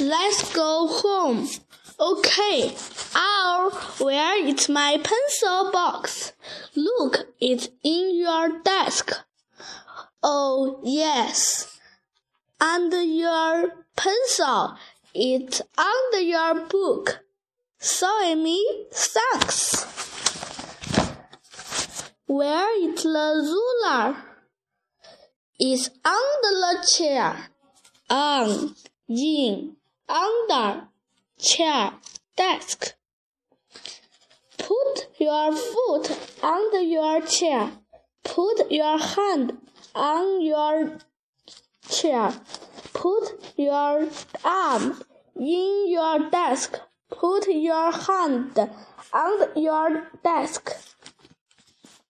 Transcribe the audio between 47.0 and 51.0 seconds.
Put your hand on your desk.